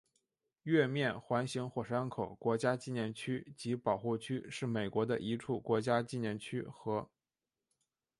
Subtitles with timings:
[0.63, 7.07] 月面环形火山口国家纪念区及保护区是美国的一处国家纪念区和。